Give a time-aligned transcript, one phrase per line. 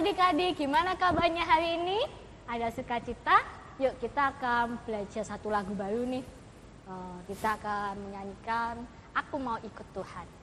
[0.00, 2.00] adik-adik, gimana kabarnya hari ini?
[2.48, 3.44] Ada sukacita?
[3.76, 6.24] Yuk kita akan belajar satu lagu baru nih.
[6.88, 8.80] Uh, kita akan menyanyikan
[9.12, 10.39] Aku Mau Ikut Tuhan.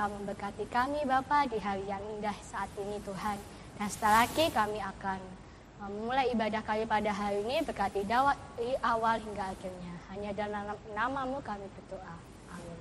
[0.00, 3.36] Telah memberkati kami Bapa di hari yang indah saat ini Tuhan.
[3.76, 5.20] Dan setelah lagi kami akan
[5.76, 9.92] memulai ibadah kami pada hari ini berkati dari awal hingga akhirnya.
[10.08, 12.16] Hanya dalam namamu kami berdoa.
[12.48, 12.80] Amin.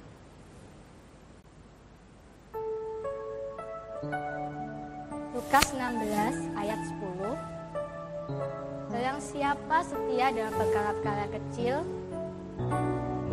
[5.36, 11.84] Lukas 16 ayat 10 Barang siapa setia dalam perkara-perkara kecil,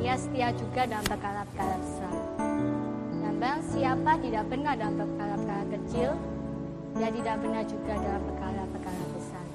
[0.02, 2.25] ia setia juga dalam perkara-perkara besar.
[3.36, 6.16] Barang siapa tidak benar dalam perkara-perkara kecil,
[6.96, 9.46] dia tidak benar juga dalam perkara-perkara besar.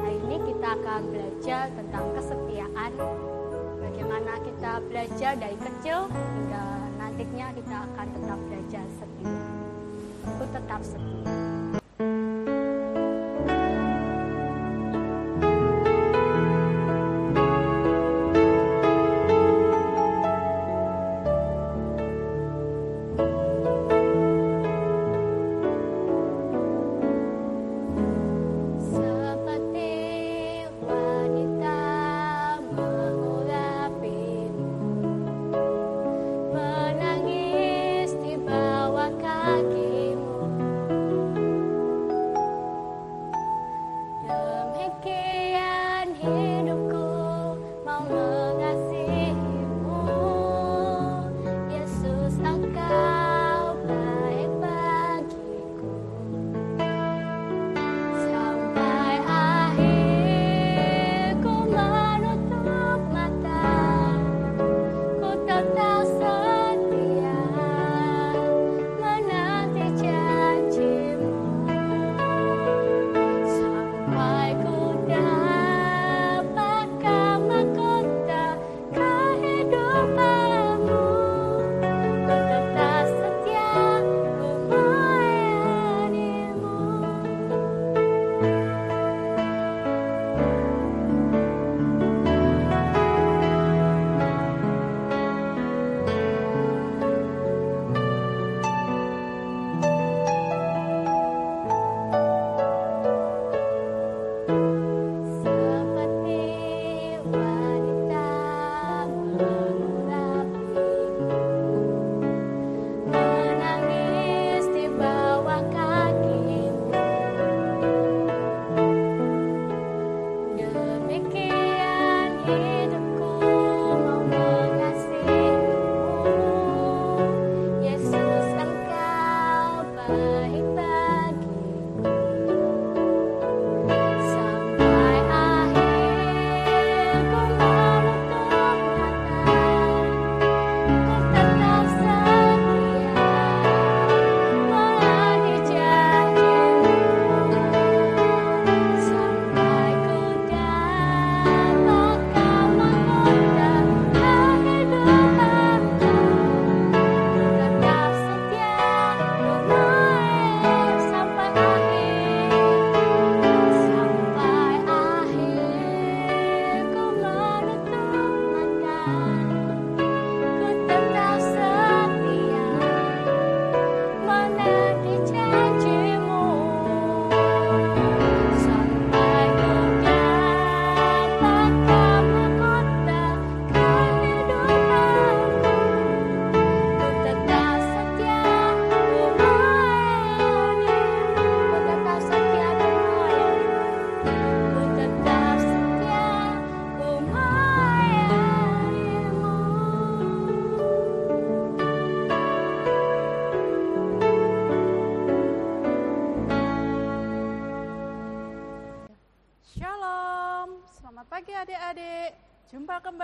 [0.00, 2.90] Hari ini kita akan belajar tentang kesetiaan.
[3.84, 6.64] Bagaimana kita belajar dari kecil hingga
[6.96, 9.36] nantinya kita akan tetap belajar setia.
[10.24, 11.57] Aku tetap setia.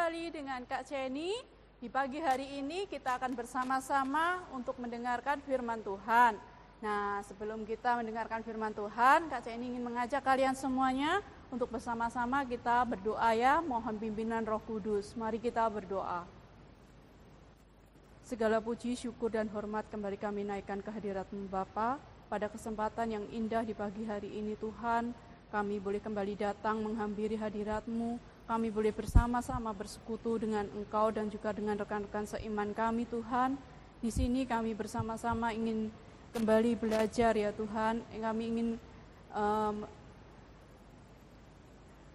[0.04, 1.32] Kembali dengan Kak Ceni.
[1.80, 6.36] Di pagi hari ini kita akan bersama-sama untuk mendengarkan firman Tuhan.
[6.84, 12.84] Nah, sebelum kita mendengarkan firman Tuhan, Kak Ceni ingin mengajak kalian semuanya untuk bersama-sama kita
[12.84, 15.16] berdoa ya, mohon pimpinan Roh Kudus.
[15.16, 16.28] Mari kita berdoa.
[18.28, 21.96] Segala puji, syukur, dan hormat kembali kami naikkan kehadiratmu Bapa.
[22.28, 25.16] Pada kesempatan yang indah di pagi hari ini Tuhan,
[25.48, 31.80] kami boleh kembali datang menghampiri hadiratmu, kami boleh bersama-sama bersekutu dengan Engkau dan juga dengan
[31.80, 33.56] rekan-rekan seiman kami Tuhan.
[34.04, 35.88] Di sini kami bersama-sama ingin
[36.36, 38.04] kembali belajar ya Tuhan.
[38.04, 38.68] Kami ingin
[39.32, 39.88] um,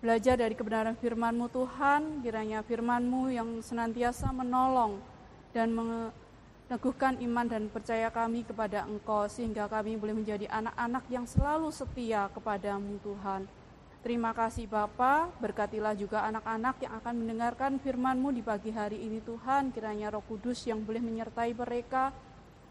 [0.06, 2.22] belajar dari kebenaran firman-Mu Tuhan.
[2.22, 5.02] Kiranya firman-Mu yang senantiasa menolong
[5.50, 11.74] dan meneguhkan iman dan percaya kami kepada Engkau sehingga kami boleh menjadi anak-anak yang selalu
[11.74, 13.50] setia kepadamu Tuhan.
[14.00, 19.76] Terima kasih Bapa, berkatilah juga anak-anak yang akan mendengarkan firman-Mu di pagi hari ini Tuhan,
[19.76, 22.16] kiranya roh kudus yang boleh menyertai mereka,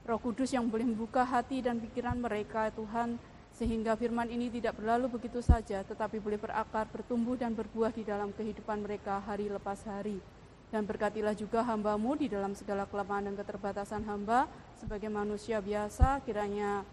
[0.09, 3.21] roh kudus yang boleh membuka hati dan pikiran mereka Tuhan,
[3.53, 8.33] sehingga firman ini tidak berlalu begitu saja, tetapi boleh berakar, bertumbuh dan berbuah di dalam
[8.33, 10.25] kehidupan mereka hari lepas hari.
[10.73, 14.49] Dan berkatilah juga hambamu di dalam segala kelemahan dan keterbatasan hamba,
[14.81, 16.89] sebagai manusia biasa, kiranya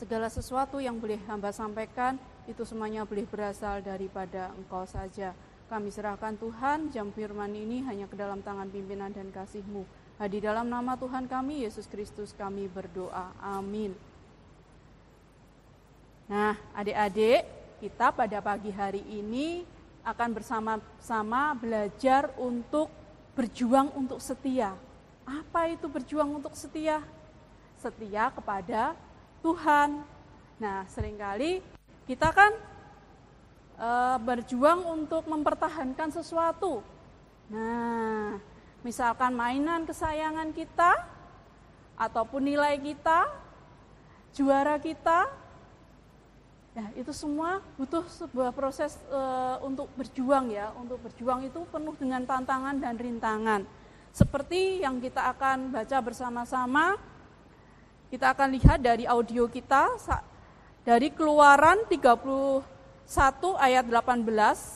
[0.00, 5.32] segala sesuatu yang boleh hamba sampaikan, itu semuanya boleh berasal daripada Engkau saja.
[5.64, 9.82] Kami serahkan Tuhan, jam firman ini hanya ke dalam tangan pimpinan dan kasih-Mu.
[10.28, 13.32] Di dalam nama Tuhan kami, Yesus Kristus kami berdoa.
[13.42, 13.96] Amin.
[16.30, 17.48] Nah, adik-adik,
[17.82, 19.64] kita pada pagi hari ini
[20.04, 22.92] akan bersama-sama belajar untuk
[23.34, 24.76] berjuang untuk setia.
[25.24, 27.00] Apa itu berjuang untuk setia?
[27.80, 28.92] Setia kepada
[29.40, 30.04] Tuhan.
[30.60, 31.58] Nah, sering kali
[32.04, 32.52] kita kan
[33.80, 36.84] e, berjuang untuk mempertahankan sesuatu.
[37.48, 38.36] Nah,
[38.84, 41.14] misalkan mainan kesayangan kita,
[41.94, 43.30] ataupun nilai kita,
[44.34, 45.30] juara kita,
[46.74, 49.20] ya itu semua butuh sebuah proses e,
[49.62, 50.74] untuk berjuang ya.
[50.74, 53.62] Untuk berjuang itu penuh dengan tantangan dan rintangan.
[54.14, 56.94] Seperti yang kita akan baca bersama-sama,
[58.14, 59.98] kita akan lihat dari audio kita
[60.84, 62.60] dari Keluaran 31
[63.56, 64.20] ayat 18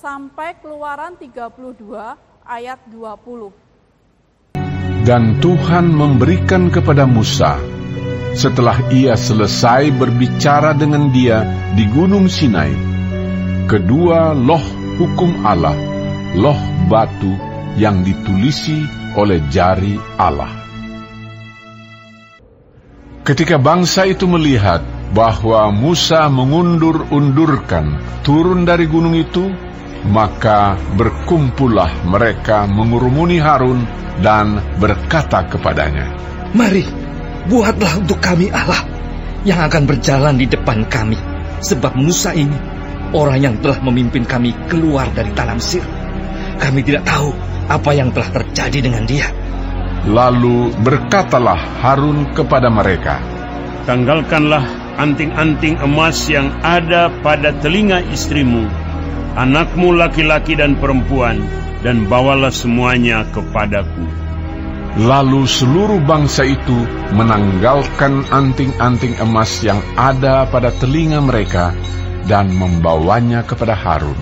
[0.01, 1.85] sampai Keluaran 32
[2.49, 3.53] ayat 20.
[5.05, 7.61] Dan Tuhan memberikan kepada Musa
[8.33, 11.45] setelah ia selesai berbicara dengan dia
[11.77, 12.73] di Gunung Sinai
[13.69, 14.65] kedua loh
[14.97, 15.77] hukum Allah,
[16.41, 16.57] loh
[16.89, 17.37] batu
[17.77, 18.81] yang ditulisi
[19.13, 20.49] oleh jari Allah.
[23.29, 24.81] Ketika bangsa itu melihat
[25.13, 29.49] bahwa Musa mengundur-undurkan turun dari gunung itu,
[30.09, 33.83] maka berkumpullah mereka mengurumuni Harun
[34.21, 36.13] dan berkata kepadanya,
[36.53, 36.85] Mari,
[37.49, 38.85] buatlah untuk kami Allah
[39.47, 41.17] yang akan berjalan di depan kami,
[41.65, 42.57] sebab Musa ini
[43.17, 45.85] orang yang telah memimpin kami keluar dari tanah Mesir.
[46.59, 47.31] Kami tidak tahu
[47.71, 49.31] apa yang telah terjadi dengan dia.
[50.09, 53.21] Lalu berkatalah Harun kepada mereka,
[53.89, 58.67] Tanggalkanlah anting-anting emas yang ada pada telinga istrimu,
[59.39, 61.39] anakmu laki-laki dan perempuan,
[61.87, 64.05] dan bawalah semuanya kepadaku.
[64.99, 66.75] Lalu seluruh bangsa itu
[67.15, 71.71] menanggalkan anting-anting emas yang ada pada telinga mereka
[72.27, 74.19] dan membawanya kepada Harun.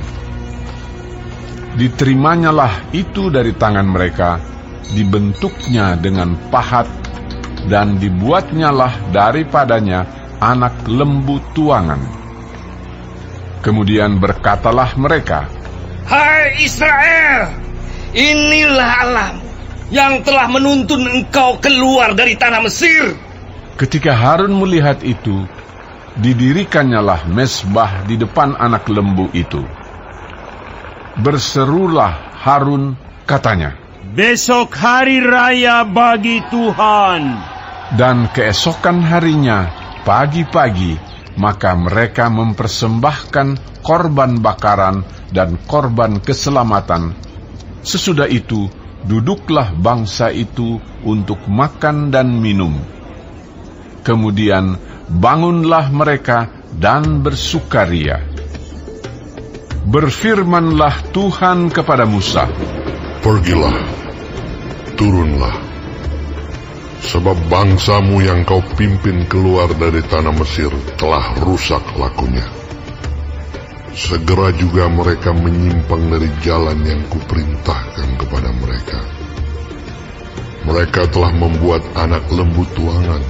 [1.81, 4.37] Diterimanyalah itu dari tangan mereka,
[4.93, 6.85] dibentuknya dengan pahat,
[7.73, 12.01] dan dibuatnyalah daripadanya anak lembu tuangan.
[13.65, 15.51] Kemudian berkatalah mereka,
[16.07, 17.51] Hai Israel,
[18.15, 19.47] inilah Allahmu
[19.91, 23.15] yang telah menuntun engkau keluar dari tanah Mesir.
[23.77, 25.47] Ketika Harun melihat itu,
[26.17, 29.63] didirikannya mesbah di depan anak lembu itu.
[31.17, 32.97] Berserulah Harun,
[33.29, 33.77] katanya,
[34.17, 37.23] Besok hari raya bagi Tuhan.
[37.95, 39.71] dan keesokan harinya,
[40.07, 40.95] pagi-pagi,
[41.35, 45.03] maka mereka mempersembahkan korban bakaran
[45.35, 47.13] dan korban keselamatan.
[47.83, 48.71] Sesudah itu,
[49.03, 52.79] duduklah bangsa itu untuk makan dan minum.
[54.07, 54.79] Kemudian
[55.11, 58.23] bangunlah mereka dan bersukaria.
[59.87, 62.51] Berfirmanlah Tuhan kepada Musa,
[63.23, 63.75] Pergilah,
[64.99, 65.55] turunlah,
[67.07, 72.43] sebab bangsamu yang kau pimpin keluar dari tanah Mesir telah rusak lakunya.
[73.97, 79.01] Segera juga mereka menyimpang dari jalan yang kuperintahkan kepada mereka.
[80.67, 83.23] Mereka telah membuat anak lembu tuangan,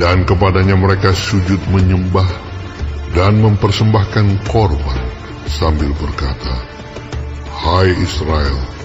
[0.00, 2.26] dan kepadanya mereka sujud menyembah
[3.12, 5.02] dan mempersembahkan korban
[5.46, 6.54] sambil berkata,
[7.52, 8.77] Hai Israel,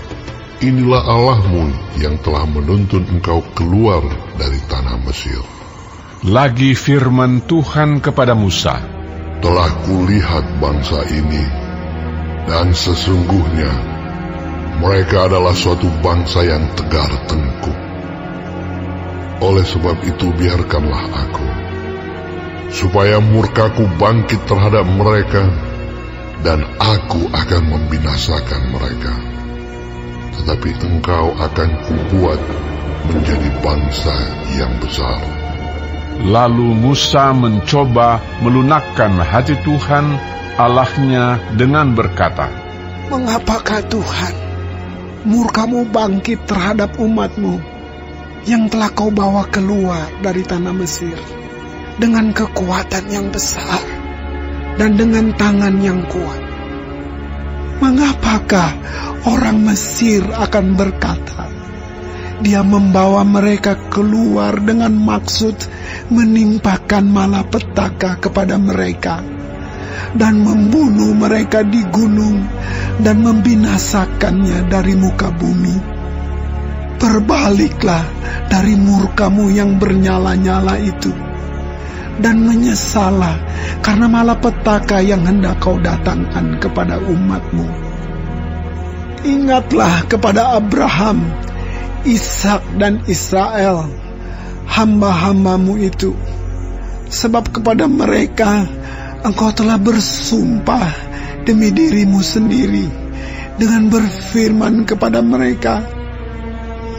[0.64, 4.00] inilah Allahmu yang telah menuntun engkau keluar
[4.40, 5.44] dari tanah Mesir.
[6.24, 8.80] lagi firman Tuhan kepada Musa,
[9.44, 11.44] Telah kulihat bangsa ini,
[12.48, 13.72] dan sesungguhnya
[14.80, 17.80] mereka adalah suatu bangsa yang tegar tengkuk.
[19.44, 21.48] Oleh sebab itu biarkanlah aku,
[22.72, 25.44] supaya murkaku bangkit terhadap mereka,
[26.40, 29.33] dan aku akan membinasakan mereka.
[30.42, 32.40] Tetapi engkau akan kubuat
[33.12, 34.16] menjadi bangsa
[34.56, 35.20] yang besar.
[36.24, 40.14] Lalu Musa mencoba melunakkan hati Tuhan
[40.54, 42.48] Allahnya dengan berkata,
[43.10, 44.36] Mengapakah Tuhan
[45.26, 47.58] murkamu bangkit terhadap umatmu
[48.46, 51.18] yang telah kau bawa keluar dari tanah Mesir
[51.98, 53.82] dengan kekuatan yang besar
[54.78, 56.43] dan dengan tangan yang kuat?
[57.82, 58.72] Mengapakah
[59.26, 61.50] orang Mesir akan berkata,
[62.44, 65.56] dia membawa mereka keluar dengan maksud
[66.12, 69.24] menimpakan malapetaka kepada mereka
[70.14, 72.46] dan membunuh mereka di gunung
[73.02, 75.78] dan membinasakannya dari muka bumi.
[77.00, 78.06] Berbaliklah
[78.48, 81.33] dari murkamu yang bernyala-nyala itu
[82.22, 83.42] dan menyesalah
[83.82, 87.66] karena malapetaka yang hendak kau datangkan kepada umatmu.
[89.24, 91.24] Ingatlah kepada Abraham,
[92.04, 93.88] Ishak dan Israel,
[94.68, 96.12] hamba-hambamu itu,
[97.08, 98.68] sebab kepada mereka
[99.24, 100.92] engkau telah bersumpah
[101.48, 102.88] demi dirimu sendiri
[103.56, 105.88] dengan berfirman kepada mereka,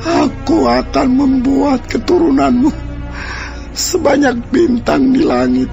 [0.05, 2.84] Aku akan membuat keturunanmu
[3.75, 5.69] sebanyak bintang di langit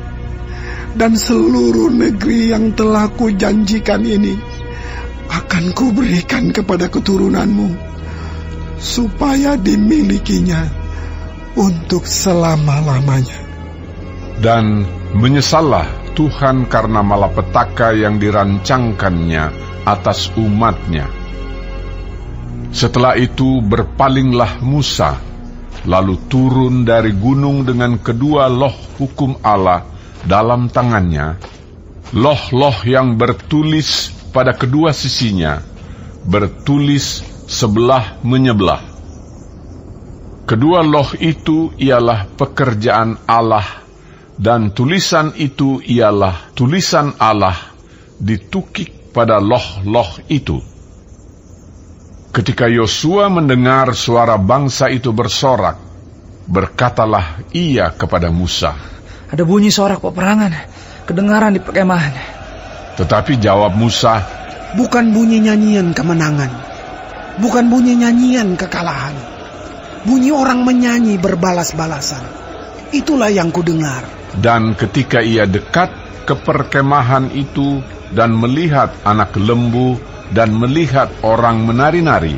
[0.98, 4.36] dan seluruh negeri yang telah kujanjikan ini
[5.32, 7.72] akan kuberikan kepada keturunanmu
[8.82, 10.68] supaya dimilikinya
[11.56, 13.54] untuk selama-lamanya.
[14.42, 15.86] dan menyesallah
[16.18, 19.54] Tuhan karena malapetaka yang dirancangkannya
[19.86, 21.08] atas umatnya.
[22.74, 25.20] Setelah itu berpalinglah Musa,
[25.86, 29.86] lalu turun dari gunung dengan kedua loh hukum Allah
[30.26, 31.42] dalam tangannya,
[32.14, 35.62] loh-loh yang bertulis pada kedua sisinya,
[36.26, 38.82] bertulis sebelah menyebelah.
[40.46, 43.82] Kedua loh itu ialah pekerjaan Allah
[44.36, 47.56] dan tulisan itu ialah tulisan Allah
[48.20, 50.60] ditukik pada loh-loh itu.
[52.32, 55.76] Ketika Yosua mendengar suara bangsa itu bersorak,
[56.48, 58.72] berkatalah ia kepada Musa.
[59.28, 60.56] Ada bunyi sorak peperangan,
[61.04, 62.16] kedengaran di perkemahan.
[62.96, 64.40] Tetapi jawab Musa,
[64.72, 66.52] Bukan bunyi nyanyian kemenangan,
[67.44, 69.12] bukan bunyi nyanyian kekalahan.
[70.08, 72.24] Bunyi orang menyanyi berbalas-balasan.
[72.96, 74.22] Itulah yang kudengar.
[74.40, 75.92] dan ketika ia dekat
[76.24, 77.84] ke perkemahan itu
[78.16, 80.00] dan melihat anak lembu
[80.32, 82.36] dan melihat orang menari-nari,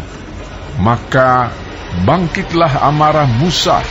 [0.81, 1.53] maka
[2.05, 3.81] bangkitlah amarah Musa.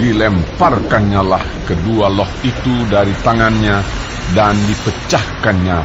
[0.00, 3.84] Dilemparkannya lah kedua loh itu dari tangannya
[4.32, 5.78] dan dipecahkannya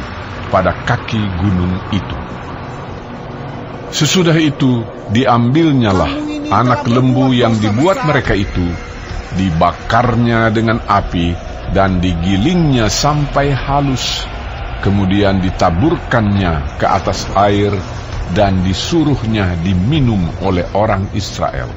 [0.48, 2.18] pada kaki gunung itu.
[3.92, 6.12] Sesudah itu diambilnyalah
[6.52, 8.66] anak lembu yang dibuat mereka itu,
[9.36, 11.32] dibakarnya dengan api
[11.72, 14.35] dan digilingnya sampai halus
[14.80, 17.72] kemudian ditaburkannya ke atas air
[18.34, 21.70] dan disuruhnya diminum oleh orang Israel.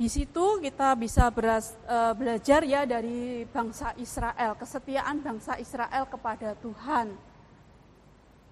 [0.00, 7.12] Di situ kita bisa uh, belajar ya dari bangsa Israel, kesetiaan bangsa Israel kepada Tuhan.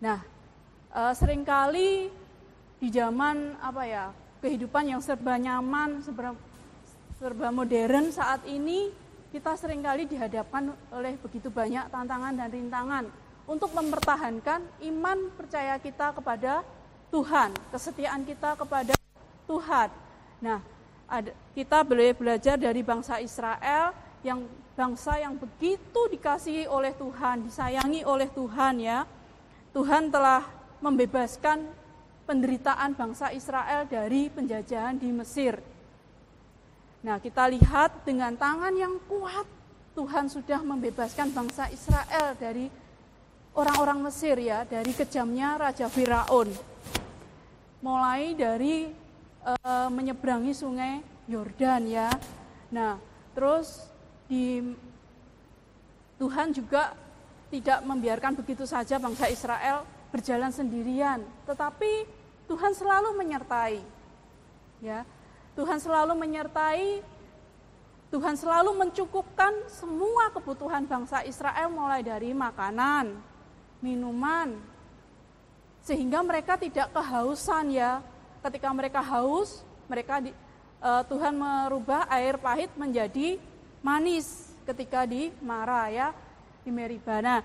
[0.05, 0.21] Nah,
[0.93, 2.13] uh, sering kali
[2.79, 4.05] di zaman apa ya
[4.45, 6.37] kehidupan yang serba nyaman, serba,
[7.17, 8.93] serba modern saat ini
[9.33, 13.05] kita sering kali dihadapkan oleh begitu banyak tantangan dan rintangan
[13.49, 14.61] untuk mempertahankan
[14.93, 16.61] iman percaya kita kepada
[17.09, 18.93] Tuhan, kesetiaan kita kepada
[19.49, 19.89] Tuhan.
[20.45, 20.61] Nah,
[21.09, 24.45] ada, kita boleh belajar dari bangsa Israel yang
[24.77, 29.09] bangsa yang begitu dikasihi oleh Tuhan, disayangi oleh Tuhan ya.
[29.73, 30.45] Tuhan telah
[30.85, 31.65] membebaskan
[32.29, 35.57] penderitaan bangsa Israel dari penjajahan di Mesir.
[37.01, 39.49] Nah, kita lihat dengan tangan yang kuat
[39.97, 42.69] Tuhan sudah membebaskan bangsa Israel dari
[43.59, 46.55] orang-orang Mesir ya dari kejamnya Raja Firaun.
[47.83, 48.87] Mulai dari
[49.43, 49.53] e,
[49.91, 52.07] menyeberangi sungai Yordan ya.
[52.71, 53.03] Nah,
[53.35, 53.91] terus
[54.31, 54.63] di
[56.23, 56.95] Tuhan juga
[57.51, 59.83] tidak membiarkan begitu saja bangsa Israel
[60.15, 62.07] berjalan sendirian, tetapi
[62.47, 63.83] Tuhan selalu menyertai.
[64.79, 65.03] Ya.
[65.59, 67.03] Tuhan selalu menyertai
[68.09, 73.13] Tuhan selalu mencukupkan semua kebutuhan bangsa Israel mulai dari makanan,
[73.79, 74.59] minuman
[75.89, 78.05] sehingga mereka tidak kehausan ya.
[78.45, 80.31] Ketika mereka haus, mereka di,
[80.85, 83.41] uh, Tuhan merubah air pahit menjadi
[83.81, 86.13] manis ketika di Mara ya,
[86.63, 87.41] di Meribana.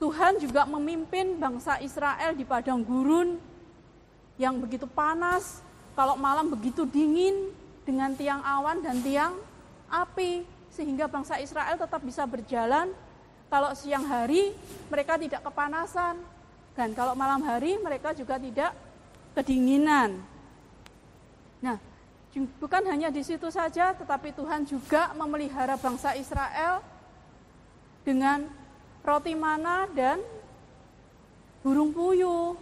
[0.00, 3.36] Tuhan juga memimpin bangsa Israel di padang gurun
[4.40, 5.60] yang begitu panas,
[5.92, 7.52] kalau malam begitu dingin
[7.84, 9.36] dengan tiang awan dan tiang
[9.92, 12.88] api sehingga bangsa Israel tetap bisa berjalan
[13.50, 14.54] kalau siang hari
[14.86, 16.22] mereka tidak kepanasan
[16.78, 18.72] dan kalau malam hari mereka juga tidak
[19.34, 20.22] kedinginan.
[21.58, 21.76] Nah,
[22.62, 26.80] bukan hanya di situ saja, tetapi Tuhan juga memelihara bangsa Israel
[28.06, 28.46] dengan
[29.02, 30.22] roti mana dan
[31.60, 32.56] burung puyuh.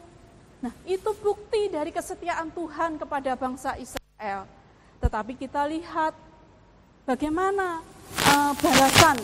[0.58, 4.48] Nah, itu bukti dari kesetiaan Tuhan kepada bangsa Israel.
[4.98, 6.10] Tetapi kita lihat
[7.06, 7.78] bagaimana
[8.26, 9.14] uh, balasan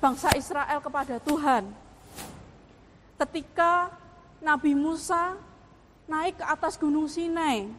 [0.00, 1.68] bangsa Israel kepada Tuhan.
[3.20, 3.92] Ketika
[4.40, 5.36] Nabi Musa
[6.10, 7.70] naik ke atas gunung Sinai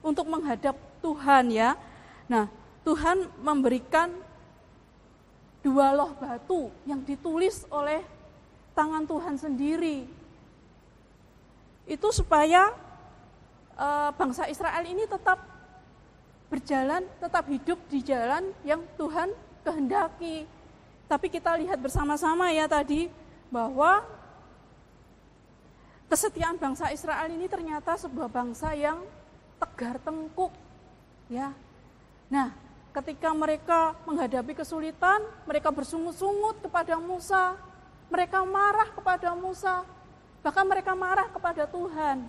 [0.00, 1.76] untuk menghadap Tuhan ya.
[2.30, 2.48] Nah,
[2.86, 4.14] Tuhan memberikan
[5.60, 8.00] dua loh batu yang ditulis oleh
[8.72, 10.06] tangan Tuhan sendiri.
[11.90, 12.70] Itu supaya
[13.74, 15.42] e, bangsa Israel ini tetap
[16.46, 19.34] berjalan, tetap hidup di jalan yang Tuhan
[19.66, 20.55] kehendaki.
[21.06, 23.06] Tapi kita lihat bersama-sama ya tadi
[23.46, 24.02] bahwa
[26.10, 29.02] kesetiaan bangsa Israel ini ternyata sebuah bangsa yang
[29.62, 30.50] tegar tengkuk.
[31.30, 31.54] Ya.
[32.26, 32.50] Nah,
[32.90, 37.54] ketika mereka menghadapi kesulitan, mereka bersungut-sungut kepada Musa,
[38.10, 39.86] mereka marah kepada Musa,
[40.42, 42.26] bahkan mereka marah kepada Tuhan.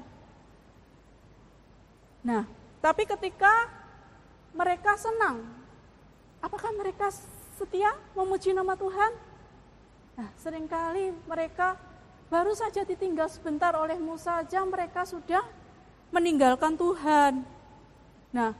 [2.25, 2.43] Nah,
[2.81, 3.69] tapi ketika
[4.53, 5.45] mereka senang,
[6.41, 7.13] apakah mereka
[7.57, 9.11] setia memuji nama Tuhan?
[10.13, 11.73] Nah, sering kali mereka
[12.29, 15.41] baru saja ditinggal sebentar oleh Musa saja mereka sudah
[16.13, 17.41] meninggalkan Tuhan.
[18.29, 18.53] Nah,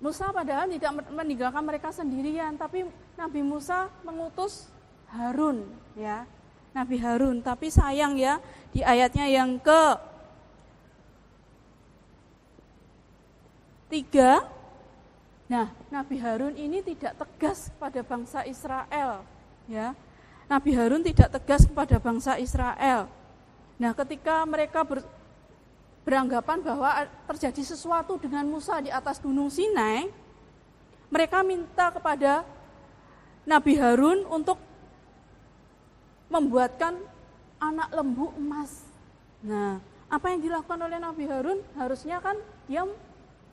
[0.00, 4.70] Musa padahal tidak meninggalkan mereka sendirian, tapi Nabi Musa mengutus
[5.12, 6.24] Harun, ya.
[6.72, 8.38] Nabi Harun, tapi sayang ya
[8.70, 9.82] di ayatnya yang ke
[13.88, 14.44] tiga
[15.48, 19.24] Nah, Nabi Harun ini tidak tegas kepada bangsa Israel,
[19.64, 19.96] ya.
[20.44, 23.08] Nabi Harun tidak tegas kepada bangsa Israel.
[23.80, 25.00] Nah, ketika mereka ber,
[26.04, 30.12] beranggapan bahwa terjadi sesuatu dengan Musa di atas gunung Sinai,
[31.08, 32.44] mereka minta kepada
[33.48, 34.60] Nabi Harun untuk
[36.28, 36.92] membuatkan
[37.56, 38.84] anak lembu emas.
[39.40, 39.80] Nah,
[40.12, 42.36] apa yang dilakukan oleh Nabi Harun harusnya kan
[42.68, 42.84] dia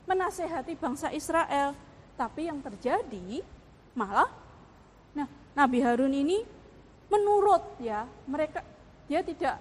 [0.04, 1.72] menasehati bangsa Israel.
[2.16, 3.44] Tapi yang terjadi
[3.96, 4.28] malah
[5.16, 6.44] nah Nabi Harun ini
[7.08, 8.60] menurut ya mereka
[9.08, 9.56] dia tidak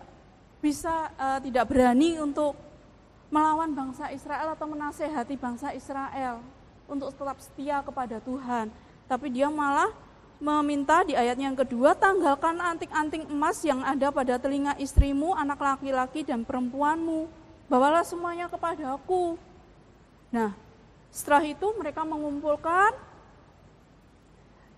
[0.60, 2.58] bisa uh, tidak berani untuk
[3.30, 6.42] melawan bangsa Israel atau menasehati bangsa Israel
[6.90, 8.70] untuk tetap setia kepada Tuhan.
[9.06, 9.94] Tapi dia malah
[10.42, 16.26] meminta di ayat yang kedua, tanggalkan anting-anting emas yang ada pada telinga istrimu, anak laki-laki
[16.26, 17.30] dan perempuanmu.
[17.66, 19.40] Bawalah semuanya kepadaku.
[20.30, 20.54] Nah,
[21.16, 22.92] setelah itu mereka mengumpulkan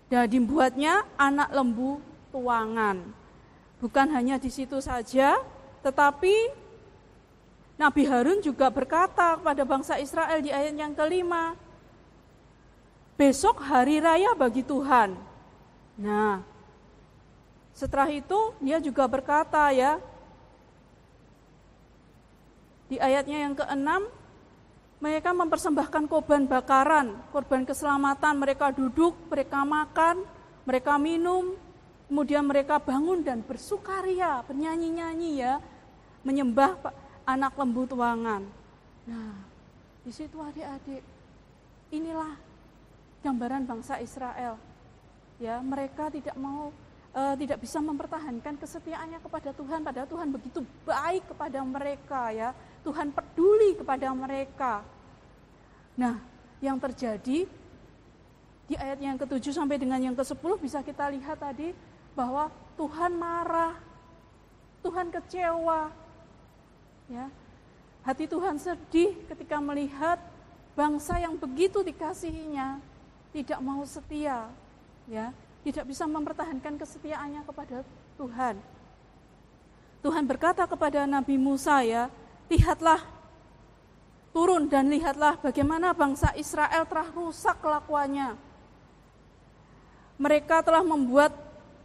[0.06, 1.98] dan dibuatnya anak lembu
[2.30, 3.02] tuangan.
[3.82, 5.42] Bukan hanya di situ saja,
[5.82, 6.34] tetapi
[7.74, 11.58] Nabi Harun juga berkata kepada bangsa Israel di ayat yang kelima,
[13.18, 15.18] besok hari raya bagi Tuhan.
[15.98, 16.42] Nah,
[17.74, 19.98] setelah itu dia juga berkata ya,
[22.86, 24.06] di ayatnya yang keenam,
[24.98, 30.26] mereka mempersembahkan korban bakaran, korban keselamatan, mereka duduk, mereka makan,
[30.66, 31.54] mereka minum,
[32.10, 35.62] kemudian mereka bangun dan bersukaria, bernyanyi-nyanyi ya,
[36.26, 36.90] menyembah
[37.22, 38.42] anak lembu tuangan.
[39.06, 39.38] Nah,
[40.02, 41.04] di situ adik-adik,
[41.94, 42.34] inilah
[43.22, 44.58] gambaran bangsa Israel.
[45.38, 46.74] Ya, mereka tidak mau
[47.14, 52.50] uh, tidak bisa mempertahankan kesetiaannya kepada Tuhan, padahal Tuhan begitu baik kepada mereka ya.
[52.88, 54.80] Tuhan peduli kepada mereka.
[55.92, 56.16] Nah,
[56.64, 57.44] yang terjadi
[58.64, 61.76] di ayat yang ke-7 sampai dengan yang ke-10 bisa kita lihat tadi
[62.16, 62.48] bahwa
[62.80, 63.76] Tuhan marah,
[64.80, 65.92] Tuhan kecewa.
[67.12, 67.28] Ya.
[68.08, 70.16] Hati Tuhan sedih ketika melihat
[70.72, 72.80] bangsa yang begitu dikasihinya
[73.36, 74.48] tidak mau setia,
[75.04, 75.28] ya,
[75.60, 77.84] tidak bisa mempertahankan kesetiaannya kepada
[78.16, 78.56] Tuhan.
[80.00, 82.08] Tuhan berkata kepada Nabi Musa ya,
[82.48, 83.00] lihatlah,
[84.32, 88.36] turun dan lihatlah bagaimana bangsa Israel telah rusak kelakuannya.
[90.18, 91.30] Mereka telah membuat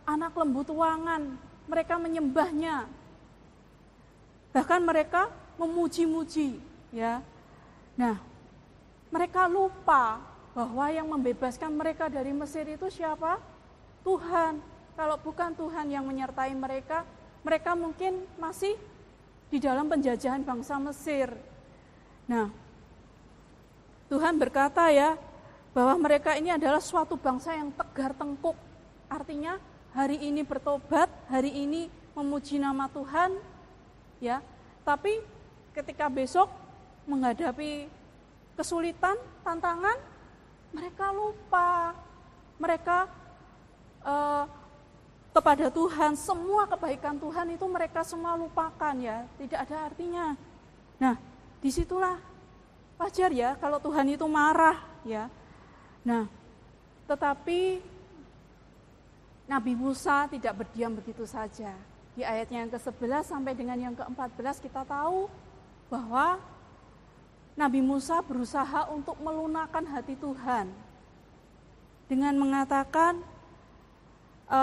[0.04, 1.38] anak lembu tuangan,
[1.69, 2.89] mereka menyembahnya.
[4.52, 5.30] Bahkan mereka
[5.62, 6.58] memuji-muji,
[6.89, 7.21] ya.
[7.93, 8.17] Nah,
[9.13, 10.17] mereka lupa
[10.54, 13.38] bahwa yang membebaskan mereka dari Mesir itu siapa?
[14.02, 14.62] Tuhan.
[14.93, 17.02] Kalau bukan Tuhan yang menyertai mereka,
[17.41, 18.78] mereka mungkin masih
[19.54, 21.30] di dalam penjajahan bangsa Mesir.
[22.26, 22.50] Nah,
[24.10, 25.13] Tuhan berkata ya
[25.78, 28.58] bahwa mereka ini adalah suatu bangsa yang tegar tengkuk.
[29.06, 29.62] Artinya
[29.94, 31.86] hari ini bertobat, hari ini
[32.18, 33.38] memuji nama Tuhan,
[34.18, 34.42] ya.
[34.82, 35.22] Tapi
[35.78, 36.50] ketika besok
[37.06, 37.86] menghadapi
[38.58, 40.02] kesulitan, tantangan,
[40.74, 41.94] mereka lupa,
[42.58, 43.06] mereka
[44.02, 44.50] uh,
[45.34, 50.38] kepada Tuhan, semua kebaikan Tuhan itu mereka semua lupakan ya, tidak ada artinya.
[51.02, 51.17] Nah,
[51.58, 52.22] di situlah
[53.02, 55.28] wajar ya kalau Tuhan itu marah ya.
[56.06, 56.30] Nah,
[57.10, 57.82] tetapi
[59.50, 61.74] Nabi Musa tidak berdiam begitu saja.
[62.13, 65.26] Di ayatnya yang ke-11 sampai dengan yang ke-14 kita tahu
[65.89, 66.38] bahwa
[67.58, 70.69] Nabi Musa berusaha untuk melunakkan hati Tuhan
[72.10, 73.22] dengan mengatakan,
[74.50, 74.60] e,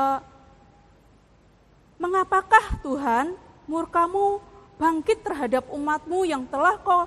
[2.00, 3.36] Mengapakah Tuhan
[3.68, 4.40] murkamu
[4.80, 7.04] bangkit terhadap umatmu yang telah kau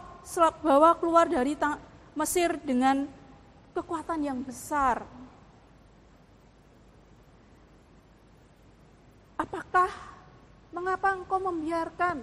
[0.62, 1.58] bawa keluar dari
[2.13, 3.10] Mesir dengan
[3.73, 5.01] kekuatan yang besar?
[9.34, 9.89] Apakah
[10.69, 12.21] mengapa engkau membiarkan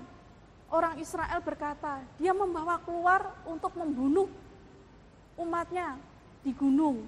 [0.71, 4.31] orang Israel berkata, dia membawa keluar untuk membunuh
[5.35, 5.99] umatnya
[6.47, 7.03] di gunung.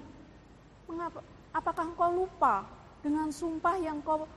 [0.91, 1.23] Mengapa?
[1.55, 2.67] Apakah engkau lupa
[2.99, 4.27] dengan sumpah yang kau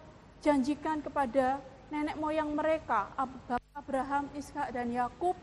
[0.46, 1.58] janjikan kepada
[1.90, 3.10] nenek moyang mereka,
[3.74, 5.34] Abraham, Ishak dan Yakub,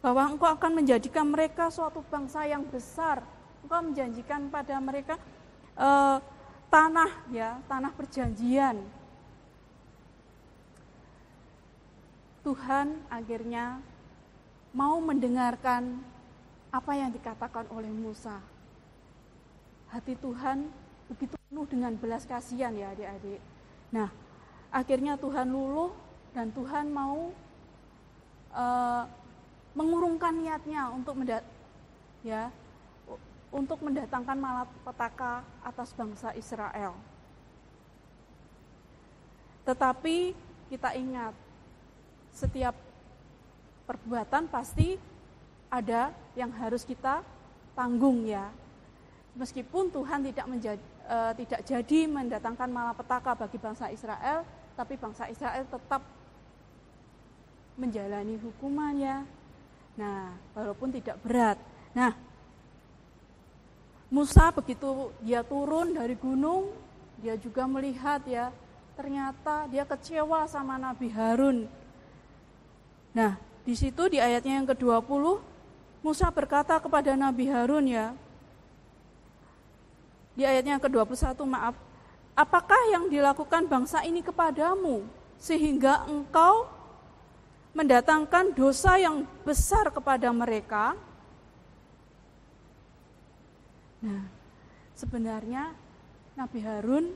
[0.00, 3.20] bahwa engkau akan menjadikan mereka suatu bangsa yang besar.
[3.60, 5.20] Engkau menjanjikan pada mereka
[5.76, 6.20] uh,
[6.72, 8.80] tanah ya, tanah perjanjian.
[12.44, 13.80] Tuhan akhirnya
[14.76, 15.96] mau mendengarkan
[16.68, 18.40] apa yang dikatakan oleh Musa.
[19.88, 20.68] Hati Tuhan
[21.08, 23.53] begitu penuh dengan belas kasihan ya adik-adik.
[23.94, 24.10] Nah,
[24.74, 25.94] akhirnya Tuhan luluh
[26.34, 27.30] dan Tuhan mau
[28.50, 29.06] uh,
[29.78, 31.46] mengurungkan niatnya untuk mendat
[32.26, 32.50] ya
[33.54, 36.98] untuk mendatangkan malapetaka atas bangsa Israel.
[39.62, 40.34] Tetapi
[40.74, 41.30] kita ingat
[42.34, 42.74] setiap
[43.86, 44.98] perbuatan pasti
[45.70, 47.22] ada yang harus kita
[47.78, 48.50] tanggung ya.
[49.38, 54.42] Meskipun Tuhan tidak menjadi e, tidak jadi mendatangkan malapetaka bagi bangsa Israel,
[54.74, 56.02] tapi bangsa Israel tetap
[57.78, 59.24] menjalani hukumannya.
[59.94, 61.58] Nah, walaupun tidak berat.
[61.94, 62.12] Nah,
[64.10, 66.70] Musa begitu dia turun dari gunung,
[67.18, 68.50] dia juga melihat ya,
[68.94, 71.66] ternyata dia kecewa sama Nabi Harun.
[73.14, 75.54] Nah, di situ di ayatnya yang ke-20
[76.04, 78.12] Musa berkata kepada Nabi Harun ya.
[80.34, 81.78] Di ayatnya yang ke-21 maaf,
[82.34, 85.06] apakah yang dilakukan bangsa ini kepadamu
[85.38, 86.66] sehingga engkau
[87.74, 90.98] mendatangkan dosa yang besar kepada mereka?
[94.02, 94.26] Nah,
[94.98, 95.74] sebenarnya
[96.34, 97.14] Nabi Harun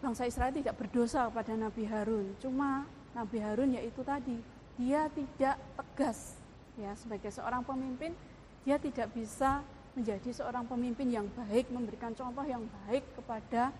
[0.00, 2.32] bangsa Israel tidak berdosa kepada Nabi Harun.
[2.40, 4.40] Cuma Nabi Harun yaitu tadi,
[4.80, 6.40] dia tidak tegas
[6.80, 8.16] ya sebagai seorang pemimpin,
[8.64, 9.60] dia tidak bisa
[9.96, 13.72] menjadi seorang pemimpin yang baik, memberikan contoh yang baik kepada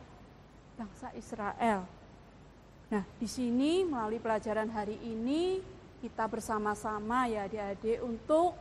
[0.81, 1.85] bangsa Israel.
[2.89, 5.61] Nah, di sini melalui pelajaran hari ini
[6.01, 8.57] kita bersama-sama ya adik-adik untuk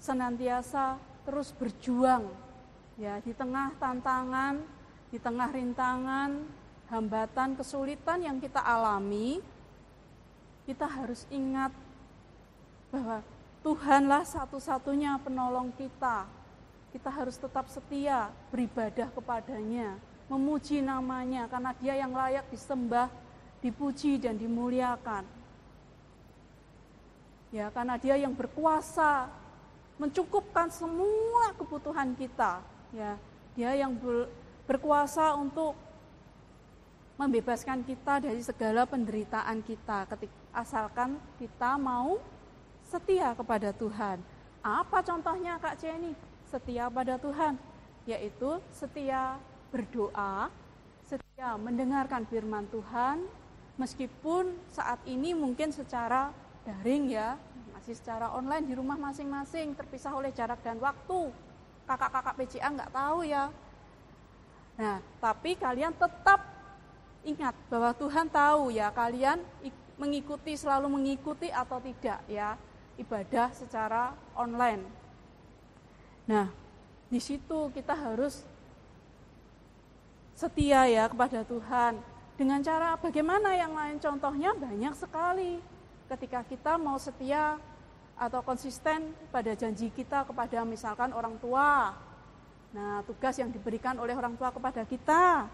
[0.00, 0.96] senantiasa
[1.28, 2.24] terus berjuang
[2.96, 4.64] ya di tengah tantangan,
[5.12, 6.30] di tengah rintangan,
[6.88, 9.44] hambatan, kesulitan yang kita alami,
[10.64, 11.72] kita harus ingat
[12.88, 13.20] bahwa
[13.64, 16.28] Tuhanlah satu-satunya penolong kita.
[16.94, 19.98] Kita harus tetap setia beribadah kepadanya,
[20.30, 23.10] memuji namanya karena dia yang layak disembah,
[23.58, 25.26] dipuji dan dimuliakan.
[27.50, 29.26] Ya, karena dia yang berkuasa
[29.98, 32.62] mencukupkan semua kebutuhan kita,
[32.94, 33.18] ya.
[33.58, 33.98] Dia yang
[34.62, 35.74] berkuasa untuk
[37.18, 42.22] membebaskan kita dari segala penderitaan kita ketika asalkan kita mau
[42.86, 44.22] setia kepada Tuhan.
[44.62, 46.33] Apa contohnya Kak Jenny?
[46.48, 47.58] Setia pada Tuhan,
[48.08, 49.40] yaitu setia
[49.74, 50.48] berdoa,
[51.04, 53.24] setia mendengarkan firman Tuhan,
[53.80, 56.30] meskipun saat ini mungkin secara
[56.62, 57.36] daring ya,
[57.74, 61.32] masih secara online di rumah masing-masing, terpisah oleh jarak dan waktu.
[61.84, 63.52] Kakak-kakak PCA nggak tahu ya.
[64.80, 66.54] Nah, tapi kalian tetap
[67.24, 69.40] Ingat bahwa Tuhan tahu ya kalian
[69.96, 72.52] mengikuti selalu mengikuti atau tidak ya
[73.00, 74.84] ibadah secara online.
[76.24, 76.48] Nah,
[77.08, 78.44] di situ kita harus
[80.34, 82.00] setia ya kepada Tuhan.
[82.34, 85.62] Dengan cara bagaimana yang lain contohnya banyak sekali.
[86.10, 87.56] Ketika kita mau setia
[88.14, 91.94] atau konsisten pada janji kita kepada misalkan orang tua.
[92.74, 95.46] Nah, tugas yang diberikan oleh orang tua kepada kita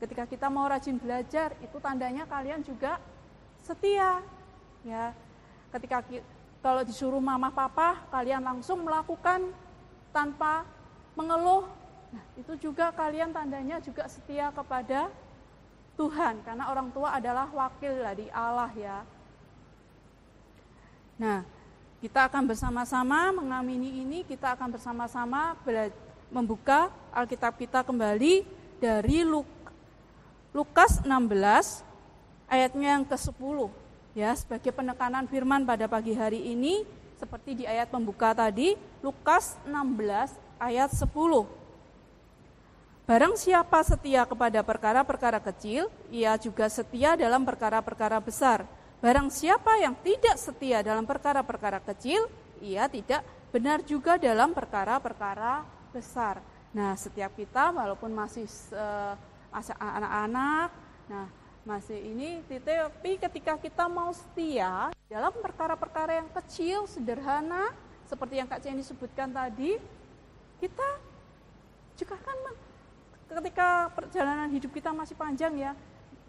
[0.00, 2.96] Ketika kita mau rajin belajar, itu tandanya kalian juga
[3.60, 4.24] setia.
[4.80, 5.12] Ya.
[5.76, 6.00] Ketika
[6.64, 9.52] kalau disuruh mama papa, kalian langsung melakukan
[10.10, 10.66] tanpa
[11.14, 11.66] mengeluh.
[12.10, 15.10] Nah, itu juga kalian tandanya juga setia kepada
[15.94, 18.98] Tuhan karena orang tua adalah wakil dari Allah ya.
[21.20, 21.44] Nah,
[22.00, 25.54] kita akan bersama-sama mengamini ini, kita akan bersama-sama
[26.32, 28.42] membuka Alkitab kita kembali
[28.80, 29.60] dari Lukas
[30.50, 31.86] Lukas 16
[32.50, 33.70] ayatnya yang ke-10
[34.18, 36.82] ya sebagai penekanan firman pada pagi hari ini
[37.20, 41.04] seperti di ayat pembuka tadi Lukas 16 ayat 10
[43.04, 48.64] Barang siapa setia kepada perkara-perkara kecil ia juga setia dalam perkara-perkara besar
[49.04, 52.24] Barang siapa yang tidak setia dalam perkara-perkara kecil
[52.64, 53.20] ia tidak
[53.52, 59.14] benar juga dalam perkara-perkara besar Nah, setiap kita walaupun masih uh,
[59.78, 60.70] anak-anak.
[61.10, 61.26] Nah,
[61.60, 67.74] masih ini tapi ketika kita mau setia dalam perkara-perkara yang kecil, sederhana,
[68.06, 69.76] seperti yang Kak Ceni sebutkan tadi,
[70.62, 70.88] kita
[71.98, 72.38] juga kan
[73.26, 75.72] ketika perjalanan hidup kita masih panjang ya,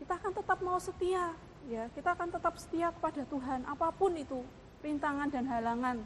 [0.02, 1.34] kita akan tetap mau setia,
[1.70, 4.42] ya, kita akan tetap setia kepada Tuhan, apa pun itu
[4.82, 5.98] rintangan dan halangan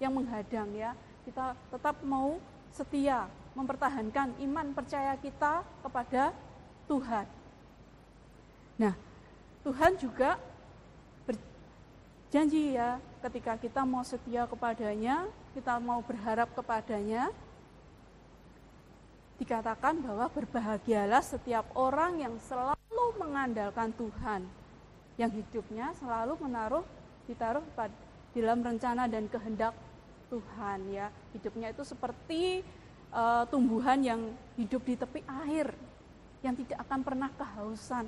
[0.00, 0.96] yang menghadang ya,
[1.28, 2.40] kita tetap mau
[2.72, 6.32] setia mempertahankan iman percaya kita kepada
[6.88, 7.37] Tuhan.
[8.78, 8.94] Nah,
[9.66, 10.38] Tuhan juga
[11.26, 17.34] berjanji ya ketika kita mau setia kepadanya, kita mau berharap kepadanya,
[19.42, 24.46] dikatakan bahwa berbahagialah setiap orang yang selalu mengandalkan Tuhan,
[25.18, 26.86] yang hidupnya selalu menaruh
[27.26, 27.94] ditaruh pada
[28.30, 29.74] dalam rencana dan kehendak
[30.30, 31.10] Tuhan ya.
[31.34, 32.62] Hidupnya itu seperti
[33.10, 34.20] uh, tumbuhan yang
[34.54, 35.74] hidup di tepi air,
[36.46, 38.06] yang tidak akan pernah kehausan,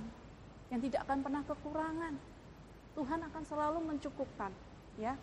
[0.71, 2.15] yang tidak akan pernah kekurangan.
[2.95, 4.51] Tuhan akan selalu mencukupkan,
[4.99, 5.15] ya.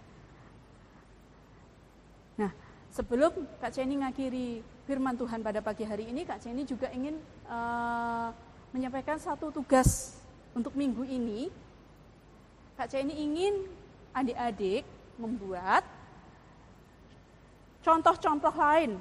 [2.39, 2.51] Nah,
[2.93, 8.31] sebelum Kak Ceni ngakhiri firman Tuhan pada pagi hari ini, Kak Ceni juga ingin uh,
[8.71, 10.19] menyampaikan satu tugas
[10.55, 11.51] untuk minggu ini.
[12.79, 13.67] Kak Ceni ingin
[14.15, 15.83] adik-adik membuat
[17.87, 18.99] contoh-contoh lain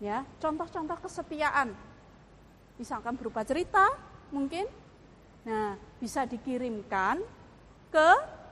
[0.00, 1.76] ya contoh-contoh kesetiaan
[2.80, 3.92] misalkan berupa cerita
[4.32, 4.64] mungkin
[5.40, 7.20] nah bisa dikirimkan
[7.88, 8.10] ke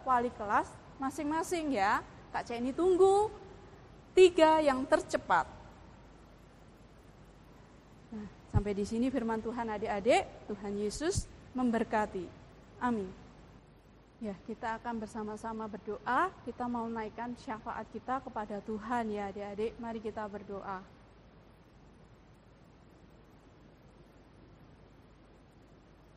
[0.09, 2.03] wali kelas masing-masing ya.
[2.29, 3.33] Kak Ceni tunggu
[4.12, 5.48] tiga yang tercepat.
[8.12, 11.24] Nah, sampai di sini firman Tuhan adik-adik, Tuhan Yesus
[11.57, 12.27] memberkati.
[12.83, 13.09] Amin.
[14.18, 16.35] Ya, kita akan bersama-sama berdoa.
[16.42, 19.79] Kita mau naikkan syafaat kita kepada Tuhan ya, adik-adik.
[19.79, 20.83] Mari kita berdoa.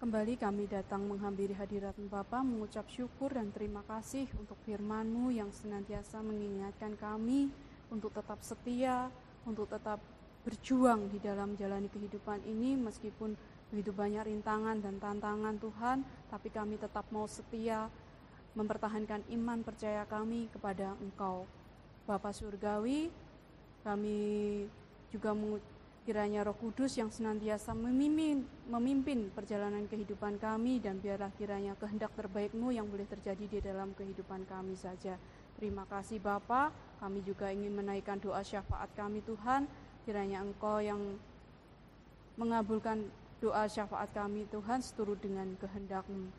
[0.01, 6.25] Kembali kami datang menghampiri hadirat Bapa, mengucap syukur dan terima kasih untuk firman-Mu yang senantiasa
[6.25, 7.53] mengingatkan kami
[7.93, 9.13] untuk tetap setia,
[9.45, 10.01] untuk tetap
[10.41, 13.37] berjuang di dalam jalani kehidupan ini meskipun
[13.69, 16.01] begitu banyak rintangan dan tantangan Tuhan,
[16.33, 17.85] tapi kami tetap mau setia
[18.57, 21.45] mempertahankan iman percaya kami kepada Engkau.
[22.09, 23.13] Bapa Surgawi,
[23.85, 24.17] kami
[25.13, 25.37] juga
[26.01, 32.73] kiranya Roh Kudus yang senantiasa memimpin, memimpin perjalanan kehidupan kami dan biarlah kiranya kehendak terbaikmu
[32.73, 35.13] yang boleh terjadi di dalam kehidupan kami saja.
[35.61, 39.69] Terima kasih Bapa, kami juga ingin menaikkan doa syafaat kami Tuhan,
[40.01, 40.97] kiranya Engkau yang
[42.33, 43.05] mengabulkan
[43.37, 46.33] doa syafaat kami Tuhan seturut dengan kehendak-Mu.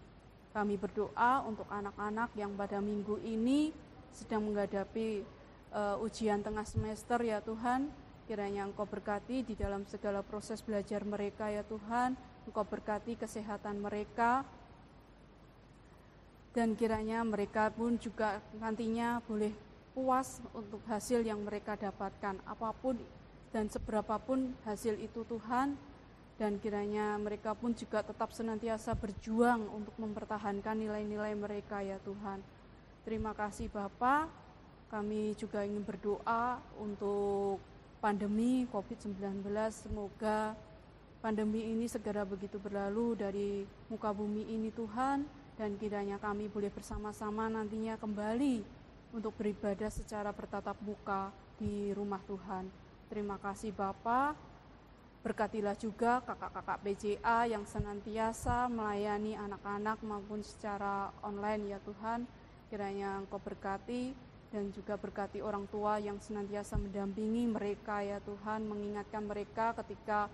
[0.53, 3.71] Kami berdoa untuk anak-anak yang pada minggu ini
[4.13, 5.25] sedang menghadapi
[5.73, 8.02] uh, ujian tengah semester ya Tuhan.
[8.33, 12.17] Kiranya Engkau berkati di dalam segala proses belajar mereka ya Tuhan.
[12.49, 14.41] Engkau berkati kesehatan mereka.
[16.57, 19.53] Dan kiranya mereka pun juga nantinya boleh
[19.93, 22.41] puas untuk hasil yang mereka dapatkan.
[22.49, 22.97] Apa pun
[23.53, 25.77] dan seberapapun hasil itu Tuhan,
[26.41, 32.41] dan kiranya mereka pun juga tetap senantiasa berjuang untuk mempertahankan nilai-nilai mereka ya Tuhan.
[33.05, 34.33] Terima kasih Bapak.
[34.89, 37.61] Kami juga ingin berdoa untuk
[38.03, 40.59] pandemi COVID-19 semoga
[41.23, 45.23] pandemi ini segera begitu berlalu dari muka bumi ini Tuhan
[45.55, 48.67] dan kiranya kami boleh bersama-sama nantinya kembali
[49.15, 51.31] untuk beribadah secara bertatap muka
[51.63, 52.67] di rumah Tuhan.
[53.07, 54.35] Terima kasih Bapak.
[55.23, 62.27] Berkatilah juga kakak-kakak BJA yang senantiasa melayani anak-anak maupun secara online ya Tuhan.
[62.67, 69.25] Kiranya Engkau berkati dan juga berkati orang tua yang senantiasa mendampingi mereka ya Tuhan, mengingatkan
[69.25, 70.29] mereka ketika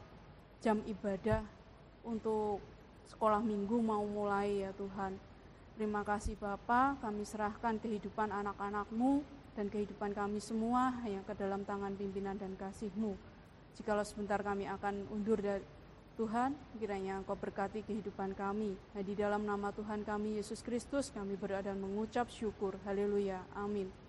[0.59, 1.47] jam ibadah
[2.03, 2.59] untuk
[3.07, 5.15] sekolah minggu mau mulai ya Tuhan.
[5.79, 9.23] Terima kasih Bapa, kami serahkan kehidupan anak-anakmu
[9.55, 13.15] dan kehidupan kami semua yang ke dalam tangan pimpinan dan kasih-Mu.
[13.79, 15.63] Jikalau sebentar kami akan undur dari
[16.19, 16.51] Tuhan,
[16.83, 18.75] kiranya Engkau berkati kehidupan kami.
[18.75, 22.75] Nah, di dalam nama Tuhan kami, Yesus Kristus, kami berdoa dan mengucap syukur.
[22.83, 23.39] Haleluya.
[23.55, 24.08] Amin.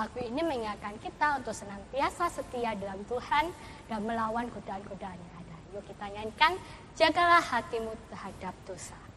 [0.00, 3.52] Lagu ini mengingatkan kita untuk senantiasa setia dalam Tuhan
[3.84, 5.56] dan melawan godaan-godaan yang ada.
[5.76, 6.56] Yuk kita nyanyikan,
[6.96, 9.09] jagalah hatimu terhadap dosa.